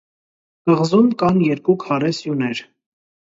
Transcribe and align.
Կղզում 0.69 1.11
կան 1.19 1.37
երկու 1.49 1.77
քարե 1.85 2.11
սյուներ։ 2.21 2.63